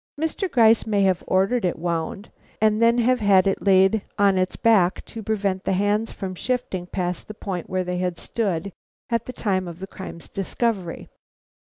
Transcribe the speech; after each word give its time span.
Mr. 0.19 0.49
Gryce 0.49 0.87
may 0.87 1.03
have 1.03 1.23
ordered 1.27 1.63
it 1.63 1.77
wound, 1.77 2.31
and 2.59 2.81
then 2.81 2.97
have 2.97 3.19
had 3.19 3.45
it 3.45 3.61
laid 3.61 4.01
on 4.17 4.35
its 4.35 4.55
back 4.55 5.05
to 5.05 5.21
prevent 5.21 5.63
the 5.63 5.73
hands 5.73 6.11
from 6.11 6.33
shifting 6.33 6.87
past 6.87 7.27
the 7.27 7.35
point 7.35 7.69
where 7.69 7.83
they 7.83 7.99
had 7.99 8.17
stood 8.17 8.71
at 9.11 9.27
the 9.27 9.33
time 9.33 9.67
of 9.67 9.77
the 9.77 9.85
crime's 9.85 10.27
discovery. 10.27 11.07